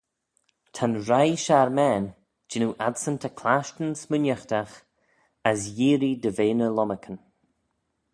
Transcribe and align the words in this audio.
Ta'n 0.75 0.93
reih 1.09 1.37
sharmane 1.45 2.11
jannoo 2.49 2.77
adsyn 2.87 3.15
ta 3.21 3.29
clashtyn 3.39 3.91
smooinaghtagh 4.01 4.75
as 5.49 5.59
yeearree 5.77 6.15
dy 6.21 6.29
ve 6.37 6.47
ny 6.53 6.67
lomarcan. 6.71 7.17